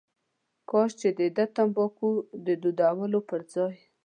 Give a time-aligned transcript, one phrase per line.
[0.69, 2.09] کاش چې دده تنباکو
[2.45, 3.75] د دودولو پر ځای.